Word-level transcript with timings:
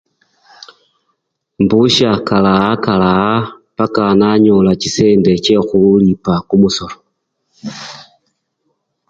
Imbusya 1.59 2.09
kalawakalawa 2.27 3.31
paka 3.77 4.05
nanyola 4.19 4.71
chisende 4.81 5.31
chekhulipa 5.43 6.33
kumusoro. 6.47 6.95